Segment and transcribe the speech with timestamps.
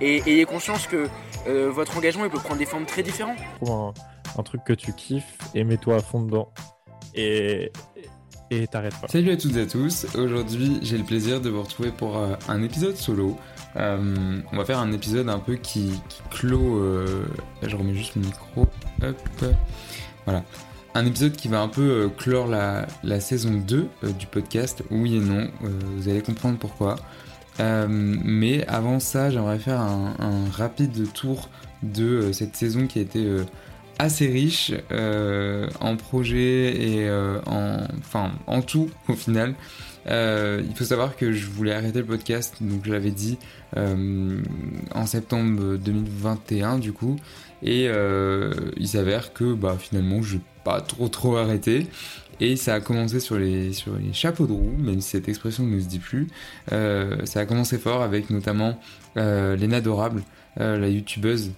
[0.00, 1.08] et ayez conscience que
[1.46, 3.38] euh, votre engagement il peut prendre des formes très différentes.
[3.60, 3.92] Trouve
[4.38, 6.52] un, truc que tu kiffes et mets-toi à fond dedans.
[7.14, 7.72] Et
[8.52, 9.06] et t'arrêtes pas.
[9.06, 12.34] Salut à toutes et à tous, aujourd'hui j'ai le plaisir de vous retrouver pour euh,
[12.48, 13.36] un épisode solo.
[13.76, 15.92] Euh, on va faire un épisode un peu qui,
[16.30, 16.82] clôt...
[17.62, 18.66] je remets juste le micro.
[19.02, 19.44] Hop.
[20.24, 20.42] Voilà.
[20.94, 25.20] Un épisode qui va un peu clore la, la saison 2 du podcast, oui et
[25.20, 26.96] non, vous allez comprendre pourquoi.
[27.60, 30.14] Euh, mais avant ça, j'aimerais faire un,
[30.52, 31.48] rapide tour
[31.82, 33.44] de euh, cette saison qui a été euh,
[33.98, 34.72] assez riche
[35.80, 37.10] en projets et
[37.46, 37.86] en,
[38.46, 39.54] en tout au final.
[40.06, 43.38] Il faut savoir que je voulais arrêter le podcast, donc je l'avais dit
[43.76, 47.16] en septembre 2021 du coup,
[47.62, 47.88] et
[48.76, 51.86] il s'avère que bah, finalement je n'ai pas trop trop arrêté.
[52.40, 55.64] Et ça a commencé sur les, sur les chapeaux de roue, même si cette expression
[55.64, 56.26] ne se dit plus.
[56.72, 58.80] Euh, ça a commencé fort avec notamment
[59.18, 60.22] euh, Léna Dorable,
[60.58, 61.52] euh, la youtubeuse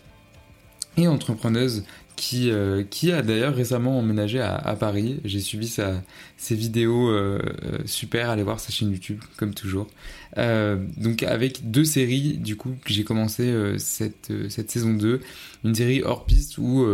[0.97, 1.85] et entrepreneuse
[2.23, 5.21] qui, euh, qui a d'ailleurs récemment emménagé à, Paris.
[5.25, 6.03] J'ai suivi sa,
[6.37, 7.41] ses vidéos euh,
[7.85, 9.89] super, allez voir sa chaîne YouTube, comme toujours.
[10.37, 15.21] donc avec deux séries, du coup, que j'ai commencé cette, cette saison 2,
[15.65, 16.87] une série hors piste où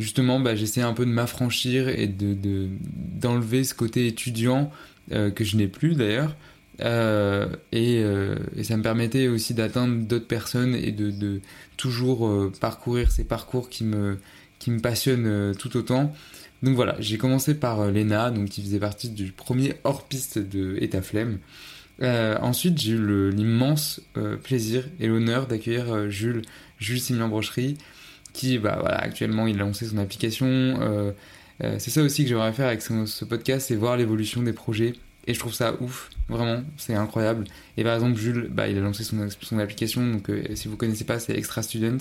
[0.00, 2.68] justement, bah, j'essayais un peu de m'affranchir et de,
[3.20, 4.70] d'enlever ce côté étudiant
[5.12, 6.36] euh, que je n'ai plus d'ailleurs.
[6.80, 11.40] Euh, euh, et, ça me permettait aussi d'atteindre d'autres personnes et de,
[11.76, 14.18] toujours parcourir ces parcours qui me,
[14.60, 16.14] qui me passionnent tout autant.
[16.62, 21.38] Donc voilà, j'ai commencé par Lena, donc qui faisait partie du premier hors-piste de Etaflemme.
[22.00, 24.00] ensuite, j'ai eu l'immense
[24.44, 26.42] plaisir et l'honneur d'accueillir Jules,
[26.78, 27.76] Jules Simon Brocherie,
[28.32, 30.46] qui, bah, voilà, actuellement, il a lancé son application.
[30.48, 31.12] Euh,
[31.62, 34.94] euh, c'est ça aussi que j'aimerais faire avec ce, podcast, c'est voir l'évolution des projets.
[35.26, 37.44] Et je trouve ça ouf, vraiment, c'est incroyable.
[37.76, 40.76] Et par exemple, Jules, bah, il a lancé son, son application, donc euh, si vous
[40.76, 41.98] connaissez pas, c'est Extra Student.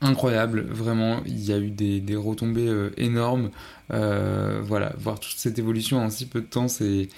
[0.00, 3.50] Incroyable, vraiment, il y a eu des, retombées énormes.
[3.90, 7.08] voilà, voir toute cette évolution en si peu de temps, c'est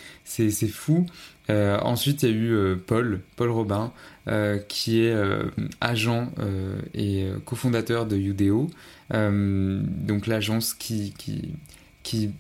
[0.68, 1.06] fou.
[1.50, 3.92] Euh, ensuite, il y a eu euh, Paul, Paul Robin,
[4.28, 5.16] euh, qui est
[5.80, 6.30] agent
[6.94, 8.70] et cofondateur de Udeo,
[9.10, 11.54] donc l'agence qui, qui,
[12.02, 12.30] qui,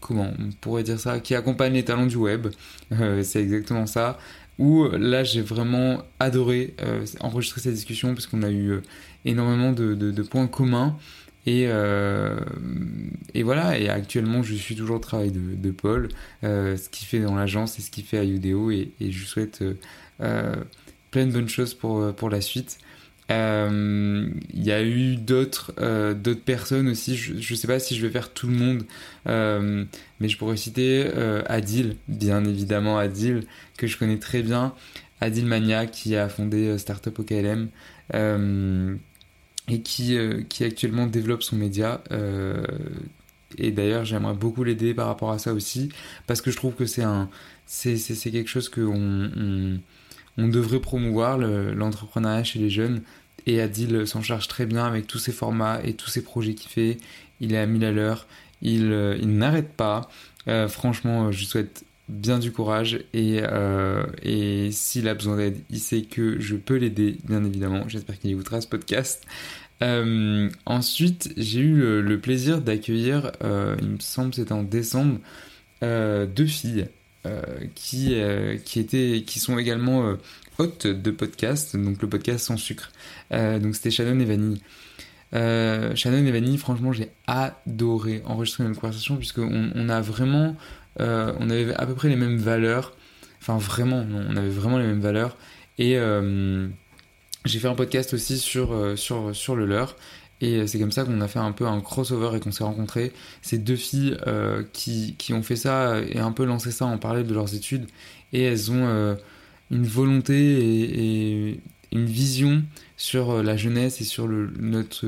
[0.00, 2.48] comment on pourrait dire ça, qui accompagne les talents du web.
[3.22, 4.18] c'est exactement ça.
[4.58, 6.76] Où là, j'ai vraiment adoré
[7.20, 8.80] enregistrer cette discussion parce qu'on a eu
[9.24, 10.96] énormément de, points communs.
[11.44, 12.38] Et, euh,
[13.34, 16.08] et voilà, et actuellement je suis toujours au travail de, Paul,
[16.44, 19.64] euh, ce qu'il fait dans l'agence et ce qu'il fait à Udeo, et, je souhaite
[20.20, 20.54] euh,
[21.10, 22.78] plein de bonnes choses pour, la suite.
[23.28, 25.72] Il y a eu d'autres
[26.12, 28.84] d'autres personnes aussi, je ne sais pas si je vais faire tout le monde,
[29.26, 31.10] mais je pourrais citer
[31.46, 33.42] Adil, bien évidemment Adil,
[33.78, 34.74] que je connais très bien,
[35.20, 37.68] Adil Mania qui a fondé Startup OKLM
[39.68, 42.02] et qui, euh, qui actuellement développe son média.
[42.10, 42.64] Euh,
[43.58, 45.90] et d'ailleurs, j'aimerais beaucoup l'aider par rapport à ça aussi,
[46.26, 47.04] parce que je trouve que c'est
[48.30, 49.80] quelque chose qu'on
[50.38, 53.02] on, devrait promouvoir, l'entrepreneuriat chez les jeunes.
[53.46, 56.70] Et Adil s'en charge très bien avec tous ses formats et tous ses projets qu'il
[56.70, 56.98] fait.
[57.40, 58.26] Il est à 1000 à l'heure.
[58.62, 60.08] Il, euh, il n'arrête pas.
[60.68, 66.02] franchement, je souhaite bien du courage et, euh, et s'il a besoin d'aide, il sait
[66.02, 67.88] que je peux l'aider, bien évidemment.
[67.88, 69.24] J'espère qu'il écoutera ce podcast.
[69.82, 75.18] Euh, ensuite, j'ai eu le, plaisir d'accueillir, euh, il me semble c'était en décembre,
[75.82, 76.86] deux filles
[77.74, 78.16] qui,
[78.64, 80.16] qui, étaient, qui sont également
[80.58, 82.92] hôtes de podcast, donc le podcast sans sucre.
[83.30, 84.62] donc c'était Shannon et Vanille.
[85.32, 90.56] Shannon et Vanille, franchement, j'ai adoré enregistrer notre conversation puisqu'on on a vraiment
[91.00, 92.94] euh, on avait à peu près les mêmes valeurs.
[93.40, 95.36] Enfin, vraiment, on avait vraiment les mêmes valeurs.
[95.78, 96.68] Et euh,
[97.44, 99.96] j'ai fait un podcast aussi sur, euh, sur, sur le leur.
[100.42, 102.64] Et euh, c'est comme ça qu'on a fait un peu un crossover et qu'on s'est
[102.64, 103.12] rencontrés.
[103.42, 106.98] Ces deux filles euh, qui, qui, ont fait ça et un peu lancé ça en
[106.98, 107.86] parler de leurs études.
[108.32, 109.14] Et elles ont euh,
[109.70, 111.60] une volonté et,
[111.92, 112.64] une vision
[113.02, 115.04] sur la jeunesse et sur le, notre,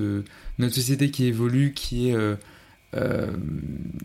[0.69, 2.17] société qui évolue, qui est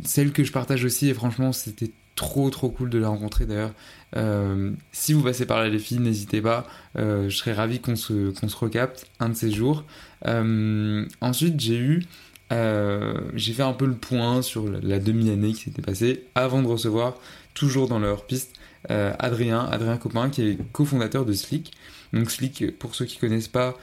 [0.03, 1.09] celle que je partage aussi.
[1.09, 3.73] Et franchement, c'était trop trop cool de la rencontrer d'ailleurs.
[4.17, 6.67] Euh, si vous passez par là les filles, n'hésitez pas.
[6.97, 9.85] Euh, je serais ravi qu'on se, qu'on se recapte un de ces jours.
[10.27, 12.03] Euh, ensuite, j'ai eu,
[12.51, 17.15] j'ai fait un peu le point sur la, demi-année qui s'était passée avant de recevoir,
[17.53, 18.53] toujours dans leur piste,
[18.89, 21.71] Adrien, Adrien Copin, qui est cofondateur de Slick.
[22.13, 23.77] Donc Slick, pour ceux qui connaissent pas,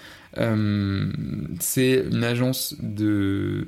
[1.61, 3.67] c'est une agence de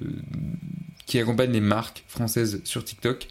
[1.06, 3.28] qui accompagne les marques françaises sur TikTok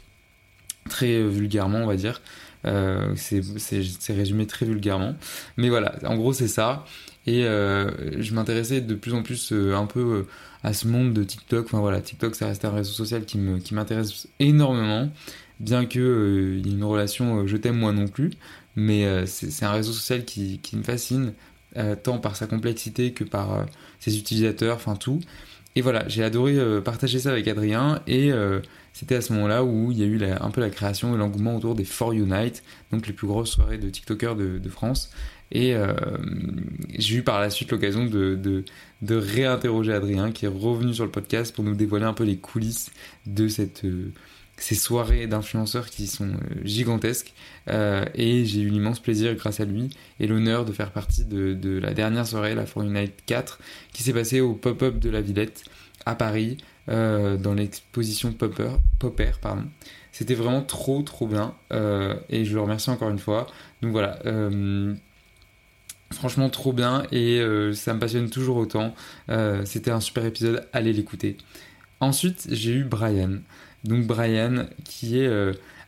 [0.88, 2.22] très vulgairement, on va dire.
[2.66, 5.16] Euh, c'est résumé très vulgairement.
[5.58, 6.86] Mais voilà, en gros, c'est ça.
[7.26, 7.92] Et euh,
[8.22, 10.26] je m'intéressais de plus en plus euh, un peu
[10.64, 11.66] à ce monde de TikTok.
[11.66, 15.12] Enfin voilà, TikTok, ça reste un réseau social qui m'intéresse qui énormément.
[15.60, 18.32] Bien que il y ait une relation je t'aime moi non plus.
[18.78, 21.34] Mais c'est un réseau social qui, me fascine,
[22.04, 23.66] tant par sa complexité que par
[24.00, 25.20] ses utilisateurs, enfin tout.
[25.76, 28.02] Et voilà, j'ai adoré partager ça avec Adrien.
[28.06, 28.32] Et
[28.98, 31.56] c'était à ce moment-là où il y a eu un peu la création et l'engouement
[31.56, 35.12] autour des For Unite, donc les plus grosses soirées de TikTokers de, France.
[35.52, 35.94] Et euh,
[36.98, 38.64] j'ai eu par la suite l'occasion de,
[39.08, 42.92] réinterroger Adrien, qui est revenu sur le podcast pour nous dévoiler un peu les coulisses
[43.28, 44.12] de cette, euh,
[44.58, 47.34] ces soirées d'influenceurs qui sont euh, gigantesques.
[47.70, 49.90] et j'ai eu l'immense plaisir, grâce à lui,
[50.20, 53.60] et l'honneur de faire partie de, la dernière soirée, la For Unite 4,
[53.94, 55.64] qui s'est passée au pop-up de la Villette
[56.06, 56.58] à Paris.
[56.90, 59.32] Euh, dans l'exposition Popper.
[59.42, 59.66] Pardon.
[60.14, 63.46] C'était vraiment trop trop bien euh, et je le remercie encore une fois.
[63.82, 64.96] Donc voilà, euh,
[66.12, 67.42] franchement trop bien et
[67.74, 68.96] ça me passionne toujours autant.
[69.66, 71.36] C'était un super épisode, allez l'écouter.
[72.00, 73.40] Ensuite, j'ai eu Brian.
[73.84, 75.30] Donc Brian qui est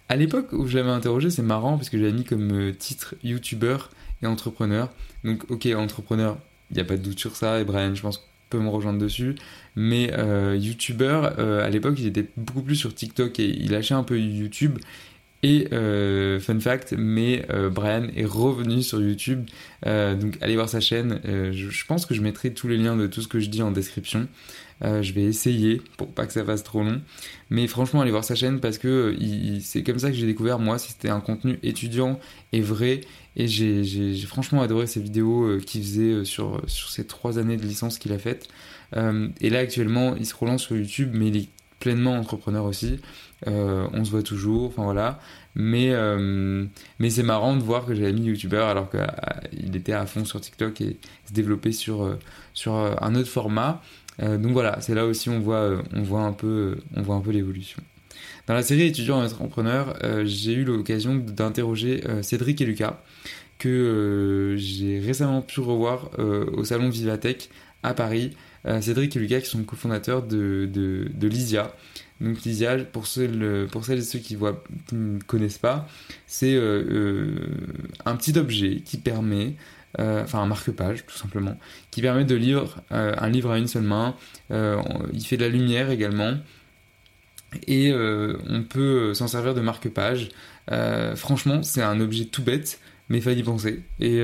[0.09, 3.77] à l'époque où je l'avais interrogé, c'est marrant parce que j'avais mis comme titre YouTuber
[4.21, 4.89] et entrepreneur.
[5.23, 6.37] Donc ok, entrepreneur,
[6.71, 8.99] il n'y a pas de doute sur ça et Brian, je pense peut me rejoindre
[8.99, 9.35] dessus.
[9.75, 13.93] Mais euh, YouTuber, euh, à l'époque, il était beaucoup plus sur TikTok et il lâchait
[13.93, 14.79] un peu YouTube.
[15.41, 19.45] Et euh, fun fact, mais Brian est revenu sur YouTube.
[19.85, 21.21] donc allez voir sa chaîne.
[21.23, 23.71] Je, pense que je mettrai tous les liens de tout ce que je dis en
[23.71, 24.27] description.
[24.81, 27.01] je vais essayer pour pas que ça fasse trop long.
[27.49, 29.15] Mais franchement, allez voir sa chaîne parce que
[29.61, 32.19] c'est comme ça que j'ai découvert moi si c'était un contenu étudiant
[32.51, 33.01] et vrai.
[33.37, 37.97] Et j'ai franchement adoré ses vidéos qu'il faisait sur, sur ces trois années de licence
[37.97, 38.49] qu'il a faites.
[38.95, 41.49] Euh, et là, actuellement, il se relance sur YouTube, mais il est
[41.79, 42.99] pleinement entrepreneur aussi.
[43.47, 45.19] Euh, on se voit toujours, enfin voilà.
[45.55, 46.65] Mais, euh,
[46.99, 50.39] mais c'est marrant de voir que j'avais mis YouTuber alors qu'il était à fond sur
[50.39, 52.17] TikTok et se développait sur,
[52.53, 53.81] sur un autre format.
[54.21, 57.31] donc voilà, c'est là aussi on voit, on voit un peu, on voit un peu
[57.31, 57.81] l'évolution.
[58.47, 63.01] Dans la série étudiants entrepreneurs, j'ai eu l'occasion d'interroger Cédric et Lucas,
[63.57, 67.49] que j'ai récemment pu revoir au salon Vivatech
[67.83, 68.31] à Paris.
[68.65, 71.73] Euh, Cédric et Lucas qui sont cofondateurs de, de, de Lysia.
[72.21, 73.05] Donc Lysia, pour,
[73.71, 74.37] pour celles et ceux qui,
[74.91, 75.87] ne connaissent pas,
[76.27, 77.35] c'est euh, euh,
[78.05, 79.53] un petit objet qui permet,
[79.97, 81.57] enfin un marque-page tout simplement,
[81.91, 84.15] qui permet de lire un livre à une seule main.
[84.49, 86.33] il fait de la lumière également.
[87.65, 90.29] Et on peut s'en servir de marque-page.
[91.15, 93.81] franchement, c'est un objet tout bête, mais il fallait y penser.
[94.01, 94.21] Et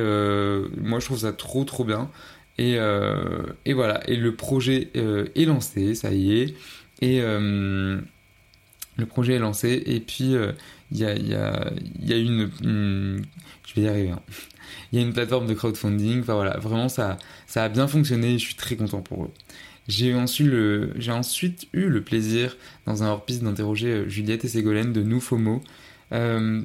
[0.77, 2.12] moi, je trouve ça trop trop bien.
[2.57, 6.55] Et, euh, et, voilà, et le projet euh, est lancé, ça y est.
[7.01, 8.00] Et euh,
[8.97, 10.35] le projet est lancé, et puis
[10.91, 11.15] il y a,
[12.17, 12.50] une,
[13.65, 14.12] Je vais y arriver.
[14.12, 14.21] Hein.
[14.93, 16.21] Y a une plateforme de crowdfunding.
[16.21, 19.31] Enfin voilà, vraiment ça, ça a bien fonctionné, je suis très content pour eux.
[19.88, 25.62] J'ai ensuite, eu le plaisir, dans un hors-piste, d'interroger Juliette et Ségolène de Noufomo.
[26.13, 26.62] Euh,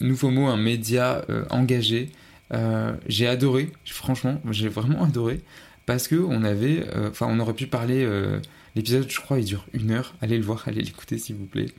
[0.00, 2.10] un média engagé
[2.52, 5.40] euh, j'ai adoré, franchement, j'ai vraiment adoré
[5.86, 8.04] parce que on avait, euh, enfin, on aurait pu parler.
[8.04, 8.40] Euh,
[8.74, 10.14] l'épisode, je crois, il dure une heure.
[10.20, 11.70] Allez le voir, allez l'écouter s'il vous plaît.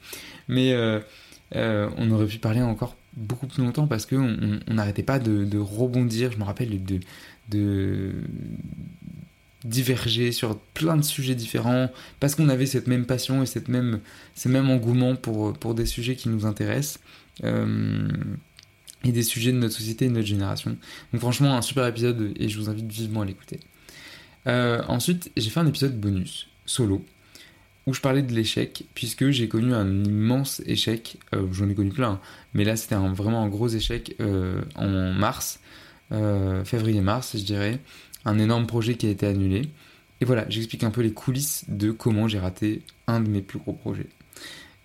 [0.48, 0.76] Mais
[1.54, 6.32] on aurait pu parler encore beaucoup plus longtemps parce que on n'arrêtait pas de, rebondir.
[6.32, 6.82] Je me rappelle
[7.50, 8.12] de,
[9.64, 14.00] diverger sur plein de sujets différents parce qu'on avait cette même passion et cette même,
[14.36, 17.00] ce même engouement pour, pour des sujets qui nous intéressent
[19.04, 20.78] et des sujets de notre société et de notre génération.
[21.12, 23.60] Donc franchement, un super épisode et je vous invite vivement à l'écouter.
[24.48, 27.04] Euh, ensuite, j'ai fait un épisode bonus, solo,
[27.88, 31.92] où je parlais de l'échec, puisque j'ai connu un immense échec, euh, j'en ai connu
[31.92, 32.20] plein,
[32.54, 35.60] mais là c'était vraiment un gros échec euh, en mars,
[36.10, 37.80] février-mars je dirais,
[38.26, 39.70] un énorme projet qui a été annulé,
[40.22, 43.60] et voilà, j'explique un peu les coulisses de comment j'ai raté un de mes plus
[43.60, 44.08] gros projets.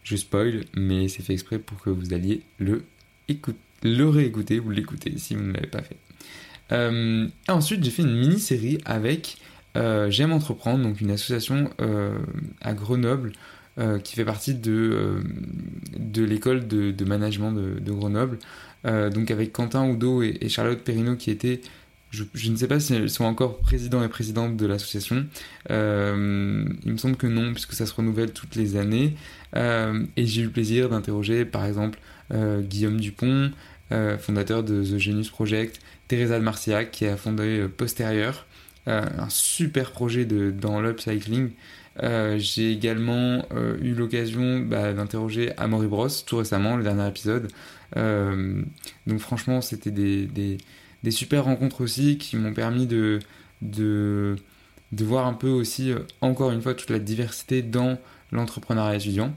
[0.02, 2.84] Je spoil, mais c'est fait exprès pour que vous alliez le,
[3.28, 5.96] écoute, le réécouter ou l'écouter si vous ne l'avez pas fait.
[6.72, 9.38] Euh, ensuite, j'ai fait une mini-série avec
[9.76, 12.18] euh, J'aime entreprendre, donc une association euh,
[12.60, 13.32] à Grenoble
[14.04, 15.22] qui fait partie de,
[16.14, 18.38] l'école de, management de, de Grenoble.
[18.84, 21.62] donc avec Quentin Oudot et, et Charlotte Perrineau qui étaient
[22.10, 25.26] je, je, ne sais pas si elles sont encore président et présidente de l'association.
[25.70, 29.14] Euh, il me semble que non, puisque ça se renouvelle toutes les années.
[29.56, 32.00] Euh, et j'ai eu le plaisir d'interroger, par exemple,
[32.32, 33.52] euh, Guillaume Dupont,
[34.20, 38.46] fondateur de The Genius Project, Teresa de Marciac, qui a fondé Postérieur,
[38.86, 41.50] un super projet de, dans l'upcycling.
[42.36, 43.44] j'ai également
[43.82, 47.48] eu l'occasion bah, d'interroger Amory Bros tout récemment, le dernier épisode.
[47.96, 50.58] donc franchement, c'était des, des
[51.02, 53.20] des super rencontres aussi qui m'ont permis de,
[54.92, 57.98] voir un peu aussi, euh, encore une fois, toute la diversité dans
[58.32, 59.34] l'entrepreneuriat étudiant.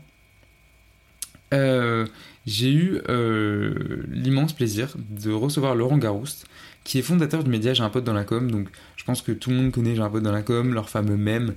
[1.54, 2.08] Euh,
[2.46, 6.48] j'ai eu euh, l'immense plaisir de recevoir Laurent Garouste,
[6.84, 8.50] qui est fondateur du média J'ai un pote dans la com.
[8.50, 10.90] Donc, je pense que tout le monde connaît J'ai un pote dans la com, leurs
[10.90, 11.54] fameux est,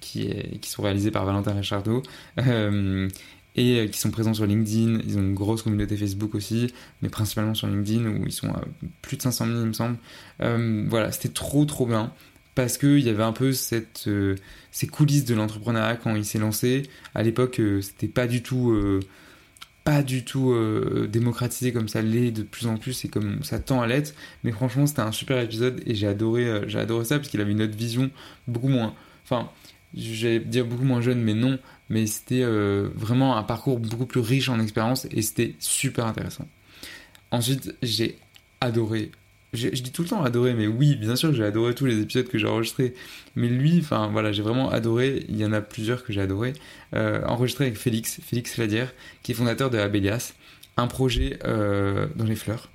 [0.00, 2.02] qui, sont réalisés par Valentin Richardot
[3.56, 5.00] et euh, qui sont présents sur LinkedIn.
[5.06, 8.62] Ils ont une grosse communauté Facebook aussi, mais principalement sur LinkedIn où ils sont à
[9.02, 9.96] plus de 500 000, il me semble.
[10.40, 12.12] Euh, voilà, c'était trop trop bien
[12.54, 14.36] parce qu'il y avait un peu cette, euh,
[14.70, 16.82] ces coulisses de l'entrepreneuriat quand il s'est lancé.
[17.14, 18.78] À l'époque, c'était pas du tout.
[19.84, 20.54] pas du tout
[21.08, 24.52] démocratisé comme ça l'est de plus en plus et comme ça tend à l'être mais
[24.52, 27.62] franchement c'était un super épisode et j'ai adoré j'ai adoré ça parce qu'il avait une
[27.62, 28.08] autre vision
[28.46, 28.94] beaucoup moins
[29.24, 29.50] enfin
[29.92, 31.58] j'allais dire beaucoup moins jeune mais non
[31.92, 36.48] mais c'était euh, vraiment un parcours beaucoup plus riche en expérience et c'était super intéressant.
[37.30, 38.16] Ensuite, j'ai
[38.62, 39.10] adoré.
[39.52, 42.26] Je dis tout le temps adoré, mais oui, bien sûr j'ai adoré tous les épisodes
[42.26, 42.94] que j'ai enregistrés.
[43.36, 45.26] Mais lui, enfin voilà, j'ai vraiment adoré.
[45.28, 46.54] Il y en a plusieurs que j'ai adoré.
[46.94, 50.32] Euh, enregistré avec Félix, Félix Ladière, qui est fondateur de Abelias,
[50.78, 52.70] un projet euh, dans les fleurs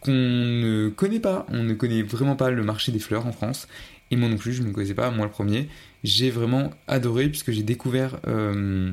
[0.00, 1.44] qu'on ne connaît pas.
[1.50, 3.68] On ne connaît vraiment pas le marché des fleurs en France.
[4.10, 5.68] Et moi non plus, je ne connaissais pas, moi le premier
[6.04, 8.92] j'ai vraiment adoré puisque j'ai découvert euh,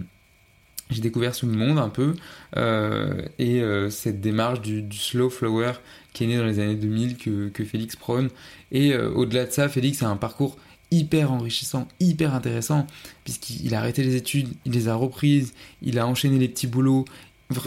[0.89, 2.16] j'ai découvert ce monde un peu
[2.58, 5.74] euh, et euh, cette démarche du, slow flower
[6.13, 8.30] qui est né dans les années 2000 que, que Félix prône.
[8.72, 10.58] Et au-delà de ça Félix a un parcours
[10.92, 12.88] hyper enrichissant, hyper intéressant
[13.24, 17.06] puisqu'il a arrêté les études, il les a reprises, il a enchaîné les petits boulots.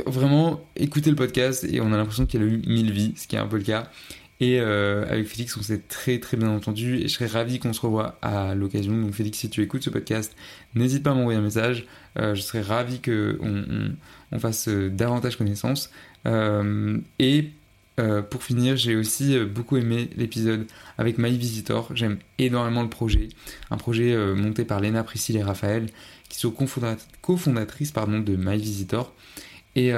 [0.07, 3.37] Vraiment écoutez le podcast et on a l'impression qu'il a eu mille vies, ce qui
[3.37, 3.91] est un peu le cas
[4.43, 7.73] et euh, avec Félix, on s'est très très bien entendu et je serais ravi qu'on
[7.73, 9.01] se revoie à l'occasion.
[9.01, 10.35] Donc Félix, si tu écoutes ce podcast,
[10.75, 11.87] n'hésite pas à m'envoyer un message.
[12.19, 13.93] Euh, je serais ravi qu'on on,
[14.33, 15.93] on, fasse euh, davantage connaissance.
[17.21, 17.51] et
[18.31, 20.67] pour finir, j'ai aussi beaucoup aimé l'épisode
[20.99, 21.93] avec My Visitor.
[21.95, 23.29] J'aime énormément le projet.
[23.71, 25.87] Un projet monté par Léna, Priscille et Raphaël,
[26.29, 29.15] qui sont cofondatrices de My Visitor.
[29.77, 29.93] Et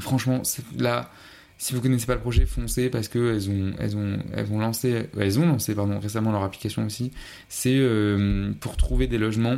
[0.00, 0.40] franchement,
[0.78, 1.10] là
[1.58, 5.06] si vous connaissez pas le projet, foncez parce que elles ont, elles ont, elles lancer,
[5.18, 7.12] elles ont lancé pardon récemment leur application aussi.
[7.48, 9.56] C'est euh, pour trouver des logements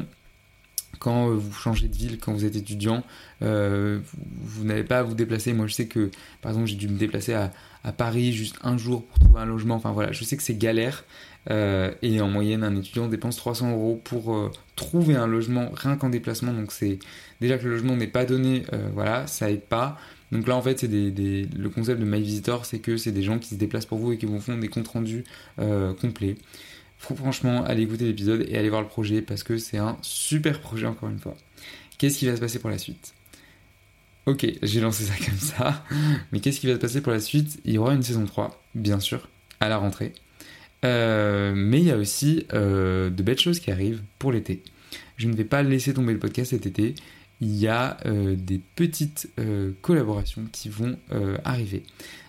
[0.98, 3.04] quand vous changez de ville, quand vous êtes étudiant,
[3.42, 5.52] euh, vous, n'avez pas à vous déplacer.
[5.52, 7.52] Moi, je sais que, par exemple, j'ai dû me déplacer à,
[7.96, 9.76] Paris juste un jour pour trouver un logement.
[9.76, 11.04] Enfin voilà, je sais que c'est galère.
[11.50, 15.96] Euh, et en moyenne, un étudiant dépense 300 euros pour euh, trouver un logement rien
[15.96, 16.52] qu'en déplacement.
[16.52, 16.98] Donc c'est
[17.40, 19.98] déjà que le logement n'est pas donné, euh, voilà, ça aide pas.
[20.32, 23.22] Donc là, en fait, c'est des, le concept de My Visitor, c'est que c'est des
[23.22, 25.24] gens qui se déplacent pour vous et qui vous font des comptes rendus
[25.58, 26.36] euh, complets.
[26.98, 30.86] Franchement, allez écouter l'épisode et allez voir le projet parce que c'est un super projet,
[30.86, 31.36] encore une fois.
[31.96, 33.14] Qu'est-ce qui va se passer pour la suite?
[34.26, 35.84] Ok, j'ai lancé ça comme ça.
[36.32, 37.60] Mais qu'est-ce qui va se passer pour la suite?
[37.64, 39.28] Il y aura une saison 3, bien sûr,
[39.60, 40.12] à la rentrée.
[40.84, 44.62] Euh, mais il y a aussi euh, de belles choses qui arrivent pour l'été.
[45.16, 46.94] Je ne vais pas laisser tomber le podcast cet été
[47.40, 51.82] il y a euh, des petites euh, collaborations qui vont euh, arriver.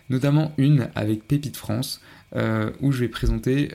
[0.09, 2.01] Notamment une avec Pépite France,
[2.81, 3.69] où je vais présenter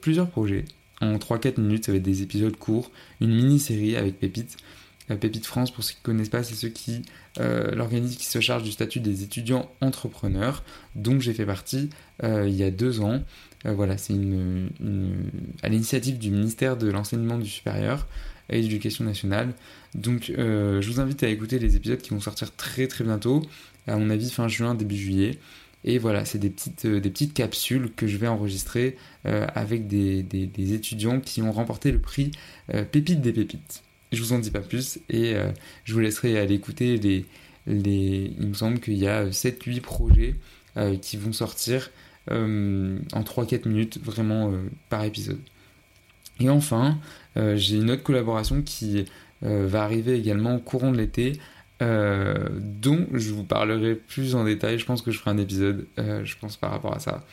[0.00, 0.64] plusieurs projets.
[1.02, 4.56] En 3-4 minutes, ça va être des épisodes courts, une mini-série avec Pépite.
[5.20, 7.02] Pépite France, pour ceux qui ne connaissent pas, c'est ceux qui,
[7.38, 10.62] l'organisme qui se charge du statut des étudiants entrepreneurs,
[10.94, 11.90] dont j'ai fait partie
[12.22, 13.22] il y a deux ans.
[13.66, 14.70] voilà, c'est une,
[15.62, 18.06] à l'initiative du ministère de l'enseignement du supérieur
[18.50, 19.54] et l'éducation nationale.
[19.94, 23.42] Donc euh, je vous invite à écouter les épisodes qui vont sortir très très bientôt,
[23.86, 25.38] à mon avis fin juin, début juillet.
[25.86, 28.96] Et voilà, c'est des petites, euh, des petites capsules que je vais enregistrer
[29.26, 32.30] euh, avec des, des, étudiants qui ont remporté le prix
[32.90, 33.82] Pépite des Pépites.
[34.12, 35.34] Je vous en dis pas plus et
[35.84, 37.26] je vous laisserai aller écouter les,
[37.66, 38.32] les...
[38.38, 40.36] Il me semble qu'il y a 7-8 projets
[41.02, 41.90] qui vont sortir
[42.30, 44.52] en 3-4 minutes vraiment
[44.88, 45.40] par épisode.
[46.40, 46.98] Et enfin,
[47.36, 49.06] j'ai une autre collaboration qui
[49.44, 51.40] euh, va arriver également au courant de l'été,
[51.82, 54.78] euh, dont je vous parlerai plus en détail.
[54.78, 57.24] Je pense que je ferai un épisode, je pense par rapport à ça.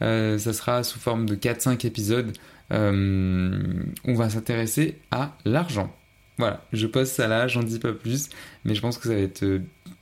[0.00, 2.32] ça sera sous forme de 4-5 épisodes.
[2.70, 5.94] on va s'intéresser à l'argent.
[6.38, 8.28] Voilà, je pose ça là, j'en dis pas plus,
[8.64, 9.44] mais je pense que ça va être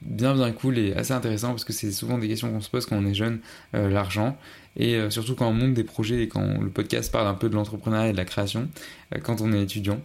[0.02, 2.86] bien bien cool et assez intéressant parce que c'est souvent des questions qu'on se pose
[2.86, 3.38] quand on est jeune,
[3.72, 4.36] l'argent
[4.76, 7.48] et euh, surtout quand on monte des projets et quand le podcast parle un peu
[7.48, 8.68] de l'entrepreneuriat et de la création
[9.14, 10.00] euh, quand on est étudiant.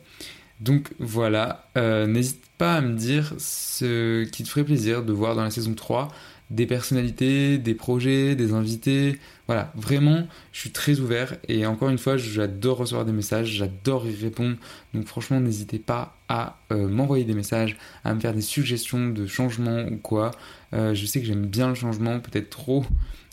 [0.60, 5.36] Donc voilà, euh, n'hésite pas à me dire ce qui te ferait plaisir de voir
[5.36, 6.10] dans la saison 3
[6.50, 9.20] des personnalités, des projets, des invités.
[9.46, 14.08] Voilà, vraiment, je suis très ouvert et encore une fois, j'adore recevoir des messages, j'adore
[14.08, 14.58] y répondre.
[14.96, 19.84] Donc franchement, n'hésitez pas à m'envoyer des messages, à me faire des suggestions de changements
[19.92, 20.32] ou quoi.
[20.74, 22.84] je sais que j'aime bien le changement, peut-être trop,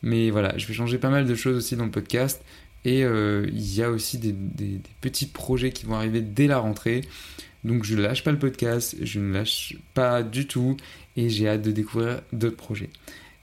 [0.03, 2.45] mais voilà, je vais changer pas mal de choses aussi dans le podcast.
[2.87, 4.33] Et euh, il y a aussi des,
[5.01, 7.03] petits projets qui vont arriver dès la rentrée.
[7.65, 10.77] Donc je ne lâche pas le podcast, je ne lâche pas du tout.
[11.17, 12.91] Et j'ai hâte de découvrir d'autres projets.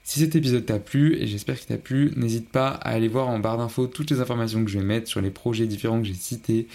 [0.02, 3.28] Si cet épisode t'a plu, et j'espère qu'il t'a plu, n'hésite pas à aller voir
[3.28, 6.06] en barre d'infos toutes les informations que je vais mettre sur les projets différents que
[6.06, 6.66] j'ai cités.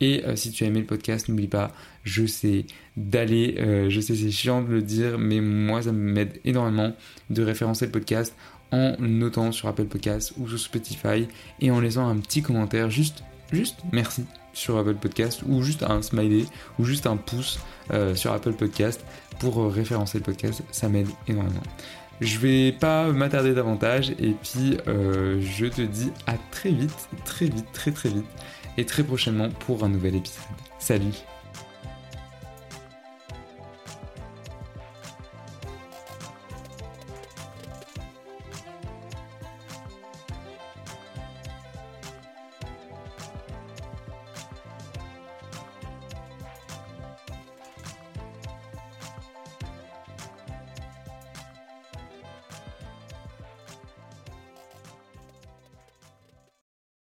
[0.00, 1.72] Et euh, si tu as aimé le podcast, n'oublie pas,
[2.04, 2.66] je sais,
[2.98, 6.94] d'aller, euh, je sais c'est chiant de le dire, mais moi ça m'aide énormément
[7.30, 8.34] de référencer le podcast
[8.72, 11.28] en notant sur Apple Podcast ou sur Spotify
[11.60, 13.22] et en laissant un petit commentaire juste
[13.52, 16.44] juste merci sur Apple Podcast ou juste un smiley
[16.78, 17.60] ou juste un pouce
[17.92, 19.04] euh, sur Apple Podcast
[19.38, 21.62] pour euh, référencer le podcast, ça m'aide énormément.
[22.20, 27.46] Je vais pas m'attarder davantage et puis euh, je te dis à très vite, très
[27.46, 28.26] vite, très très vite
[28.76, 30.42] et très prochainement pour un nouvel épisode.
[30.80, 31.37] Salut